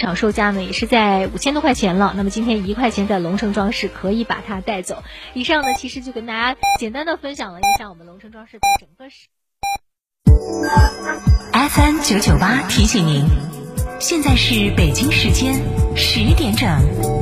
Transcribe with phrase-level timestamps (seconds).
[0.00, 2.14] 场售价呢也是在五千多块钱了。
[2.16, 5.04] 那么今天一块钱在龙城装饰可以把它带走。
[5.34, 9.28] 以上呢，其实就跟大家简单的分享了一下我们龙城装饰的整个市。
[11.52, 13.24] FM 九九八提醒您，
[14.00, 15.54] 现在是北京时间
[15.94, 17.19] 十点整。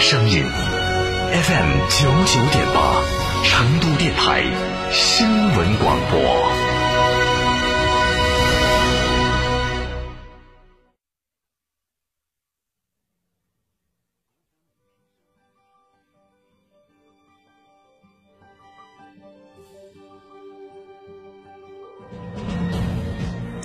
[0.00, 0.44] 声音
[1.32, 3.02] FM 九九点八，
[3.44, 4.42] 成都电台
[4.92, 6.65] 新闻广播。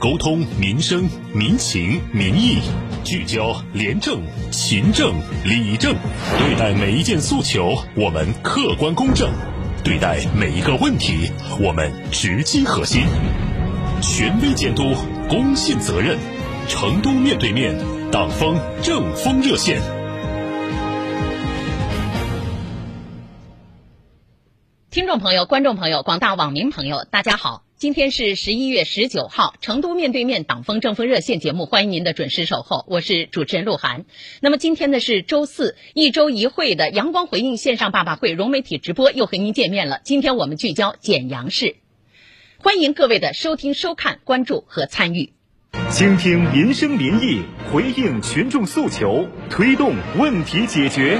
[0.01, 2.57] 沟通民生民情民意。
[3.03, 4.19] 聚焦廉政、
[4.49, 5.13] 勤政、
[5.45, 5.95] 理政，
[6.39, 9.29] 对待每一件诉求，我们客观公正；
[9.83, 13.03] 对待每一个问题，我们直击核心。
[14.01, 14.91] 权威监督，
[15.29, 16.17] 公信责任。
[16.67, 17.77] 成都面对面，
[18.11, 20.00] 党风政风热线。
[24.91, 27.63] 听众朋友、观众朋友、广大网民朋友，大家好。
[27.77, 34.03] 今天是十一月十九号，成都面对面党风政风热线节目，欢迎您的准时守候，我是主持人鹿晗。
[34.41, 40.01] 那么今天呢是周四，一周一会的阳光回应线上爸爸会融媒体直播又和您见面了。
[40.03, 41.77] 今天我们聚焦简阳市，
[42.57, 45.31] 欢迎各位的收听、收看、关注和参与。
[45.89, 51.17] 倾听民生民意，回应群众诉求，推动问题解决。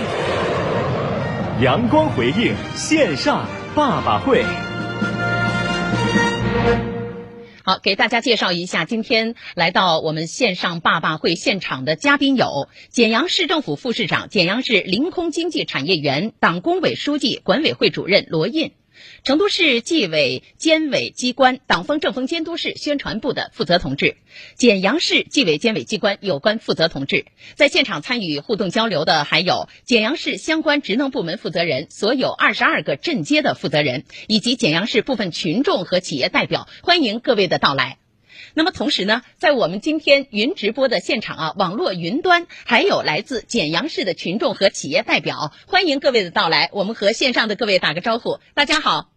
[1.61, 4.43] 阳光回应线上爸爸会。
[7.63, 18.73] 好，给大家介绍一下，今天来到我们线上爸爸会现场的嘉宾有简阳市政府副市长、简阳市临空经济产业园党工委书记、管委会主任罗印。
[19.23, 24.17] 成都市纪委监委机关党风政风监督室宣传部的负责同志，
[24.55, 27.25] 简阳市纪委监委机关有关负责同志，
[27.55, 38.00] 在现场参与互动交流的还有简阳市相关职能部门负责人，所有二十二个镇街的负责人，以及简阳市部分群众和企业代表，欢迎各位的到来。
[38.53, 46.69] 那么同时呢，在我们今天云直播的现场啊，网络云端还有来自简阳市的群众和企业代表，欢迎各位的到来。
[46.73, 49.09] 我们和线上的各位打个招呼，大家好，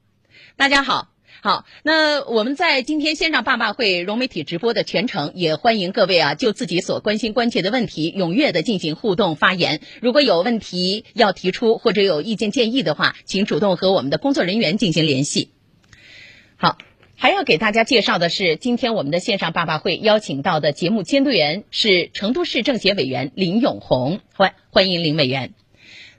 [0.57, 1.09] 大家好，
[1.43, 1.67] 好。
[1.83, 9.81] 那我们在今天线上爸爸会融媒体直播的全程，也欢迎各位啊，就自己所关心关切的问题，踊跃的进行互动发言。
[10.01, 15.51] 如果有问题要提出或者有意见建议的话，请主动和我们的工作人员进行联系。
[16.57, 16.79] 好。
[17.17, 25.55] 还要给大家介绍的是，今天我们的线上爸爸会邀请到的节目监督员是成都市政协委员林永红，欢欢迎林委员。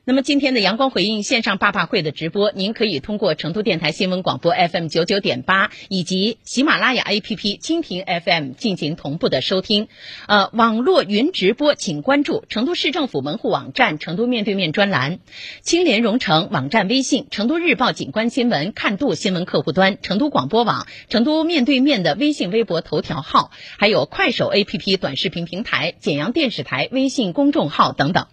[0.07, 9.87] 那么今天的阳光回应线上爸爸会的直播，您可以通过成都电台新闻广播 FM 九九点八以及喜马拉雅 APP 蜻蜓 FM 进行同步的收听。
[10.27, 15.17] 呃，网络云直播，请关注成都市政府门户网站“成都面对面”专栏、
[15.63, 23.49] 青联蓉城网站微信、成都日报景观新闻看度新闻客户端、成都广播网、成都面对面的微信、微博头条号，
[23.79, 28.27] 还有快手 APP 短视频平台、简阳电视台微信公众号等等。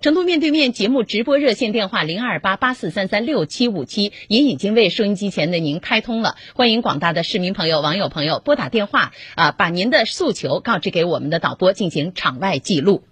[0.00, 13.02] 成都面对面节目直播热线电话零二八八四三三六七五七也已经为收音机前的您开通了，欢迎广大的市民朋友、网友朋友拨打电话啊，把您的诉求告知给我们的导播进行场外记录。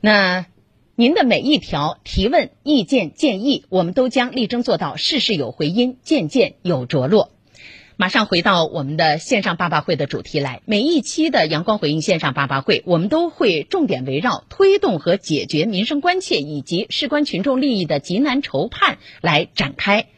[0.00, 0.46] 那
[0.94, 7.35] 您的每一条提问、意见、建议，我们都将力争做到事事有回音，件件有着落。
[7.98, 10.60] 马上回到我们的线上爸爸会的主题来。
[10.66, 20.08] 每一期的阳光回应线上爸爸会，我们都会重点围绕推动和解决民生关切以及事关群众利益的急难愁盼来展开。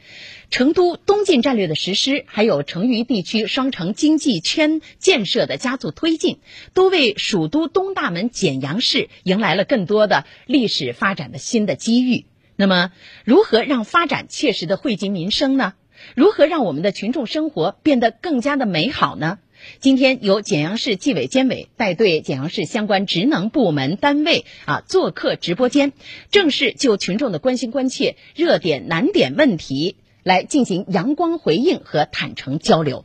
[0.50, 6.40] 成都东进战略的实施，还有成渝地区双城经济圈建设的加速推进，
[6.74, 12.24] 都为蜀都东大门简阳市迎来了更多的历史发展的新的机遇。
[12.56, 12.90] 那么，
[13.24, 15.74] 如何让发展切实的惠及民生呢？
[16.14, 19.38] 如何让我们的群众生活变得更加的美好呢？
[19.80, 25.92] 今天由简阳市纪委监委带队简阳市相关职能部门单位啊做客直播间，
[26.30, 33.04] 正式就群众的关心关切、热点难点问题来进行阳光回应和坦诚交流。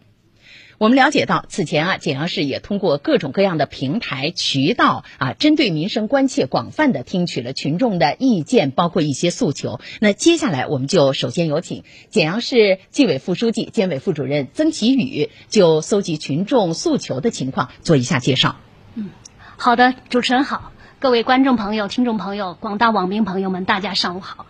[0.83, 9.79] 我们了解到，此前啊，简阳市也通过各种各样的平台渠道啊，针对民生关切，广泛的听取了群众的意见，包括一些诉求。
[10.01, 18.57] 那接下来，我们就首先有请简阳市纪委副书记、监委副主任曾奇宇，就搜集群众诉求的情况做一下介绍。
[18.95, 19.09] 嗯
[19.55, 24.47] 好的，主持人好，各位观众朋友、听众朋友、广大网民朋友们，大家上午好。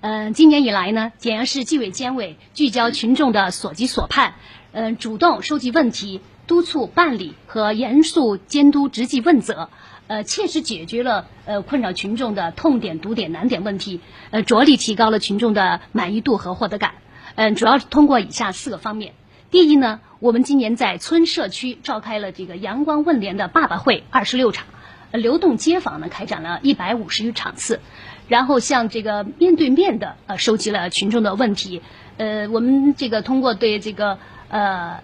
[0.00, 4.34] 嗯、今年以来呢，简阳市纪委监委聚焦群众的所急所盼，
[4.72, 9.68] 嗯、主动收集问题，督促办理和严肃监督执纪问责，
[10.06, 16.94] 呃，切实解决了呃困扰群众的痛点、堵点、难点问题，呃，着力提高了群众的满意度和获得感。
[17.34, 19.12] 嗯、主要是通过以下四个方面。
[19.50, 24.66] 第一呢，我们今年在村社区召开了这个阳光问联的爸爸会二十六场，
[25.12, 27.80] 流动街访呢开展了一百五十余场次，
[28.28, 31.82] 然后像这个面对面的呃收集了群众的问题，
[32.16, 34.18] 呃，我们这个通过对这个
[34.48, 35.02] 呃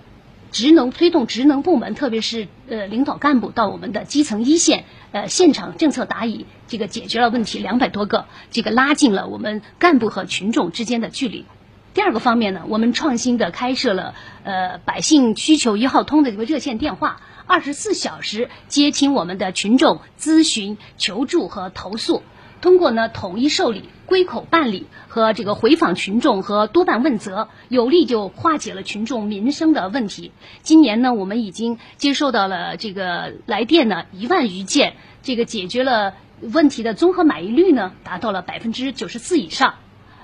[0.50, 11.44] 职能推动职能部门，特别是呃领导干部到我们的基层一线，呃现场政策答疑，这个解决了问题两百多个，这个拉近了我们干部和群众之间的距离。
[11.94, 14.14] 第二个方面呢，我们创新的开设了
[14.44, 22.22] 呃百姓需求一号通的这个热线电话，二十四小时接听我们的群众咨询、求助和投诉。
[22.60, 30.32] 通过呢统一受理、归口办理和这个回访群众和督办问责，有力就化解了群众民生的问题。
[30.62, 39.74] 今年呢，我们已经接受到了这个来电呢一万余件，这个解决了问题的综合满意率呢达到了百分之九十四以上。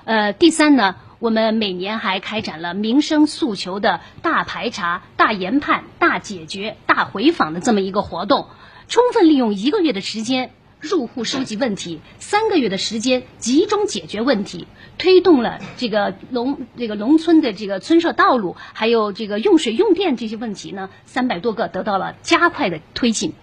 [0.03, 8.47] 呃，第三呢，我们每年还开展了民生诉求的大排查、大研判、大解决、大回访的这么一个活动，
[8.87, 10.51] 充分利用一个月的时间。
[10.85, 14.67] 入户收集问题，三个月的时间集中解决问题，
[14.99, 23.33] 推动了这个农这个农村的这个村社道路，还有这个用水用电这些问题呢，三百多个得到了加快的推进。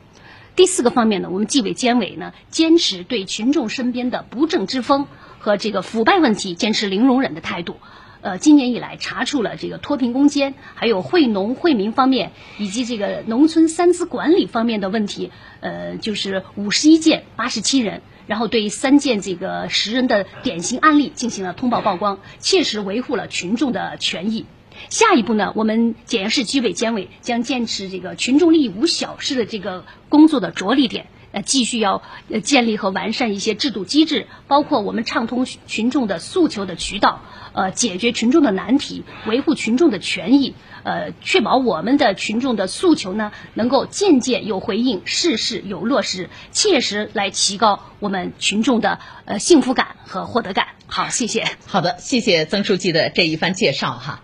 [0.54, 5.08] 第四个方面呢，我们纪委监委呢，坚持对群众身边的不正之风
[5.40, 7.76] 和这个腐败问题坚持零容忍的态度。
[8.22, 24.46] 呃，今年以来查处了这个脱贫攻坚，还有惠农惠民方面，以及这个农村三资管理方面的问题，呃，就是五十一件八十七人，然后对三件这个十人的典型案例进行了通报曝光，切实维护了群众的权益。
[24.88, 31.08] 下一步呢，我们简阳市纪委监委将坚持这个群众利益无小事的这个工作的着力点。
[31.32, 50.68] 呃，继续要呃建立和完善一些制度机制，包括我们畅通群众的诉求的渠道，呃，解决群众的难题，维护群众的权益，呃，确保我们的群众的诉求呢能够件件有回应，事事有落实，切实来提高我们群众的呃幸福感和获得感。
[50.86, 51.44] 好，谢谢。
[51.66, 54.20] 好的，谢谢曾书记的这一番介绍哈。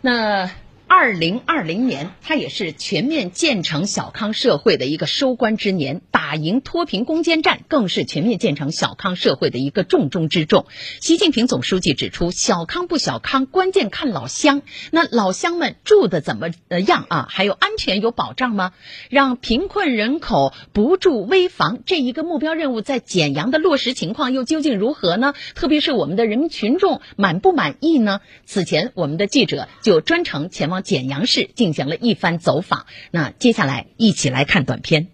[0.00, 0.50] 那
[0.88, 10.64] 二零二零年，它也是全面建成小康社会的一个收官之年，打赢脱贫攻坚战更是全面建成小康社会的一个重中之重。
[11.00, 14.62] 习近平总书记指出，小康不小康，关键看老乡。
[14.90, 17.26] 那老乡们住的怎么呃样啊？
[17.28, 18.72] 还有安全有保障吗？
[19.10, 25.34] 让贫困人口不住危房这一个目标任务，在简阳的落实情况又究竟如何呢？
[25.54, 28.20] 特别是我们的人民群众满不满意呢？
[28.46, 32.86] 此前，我们的记者就专程前往简阳市进行了一番走访。
[33.10, 35.08] 那接下来一起来看短片。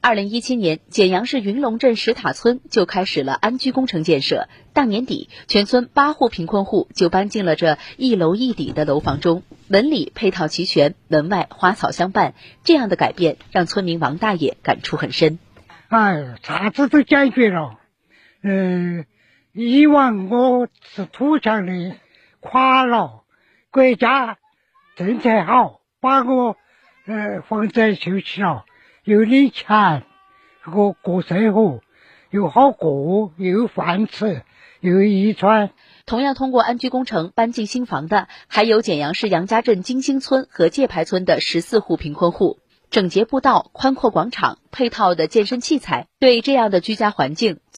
[0.00, 4.48] 二零一七年，简阳市云龙镇石塔村就开始了安居工程建设。
[4.72, 12.34] 大年底，全村八户贫困户就搬进了这一楼一底的楼房中，门里配套齐全，门外花草相伴。
[12.62, 15.40] 这样的改变让村民王大爷感触很深。
[15.88, 17.80] 哎，啥子都解决了。
[18.40, 19.04] 嗯，
[19.52, 21.96] 以往我是土墙的
[22.38, 23.24] 垮了，
[23.72, 24.38] 国家
[24.98, 26.56] 身材好，把我
[27.06, 28.64] 呃房子修起了，
[29.04, 30.02] 有点钱，
[30.74, 31.78] 我过生活
[32.30, 34.42] 又好过，又有饭吃，
[34.80, 35.70] 又有衣穿。
[36.04, 42.58] 同样通过安居工程搬进新房的，还有简阳市杨家镇金星村和界牌村的十四户贫困户。
[42.90, 47.60] 整洁步道、宽阔广场、配套的健身器材，对这样的居家环境，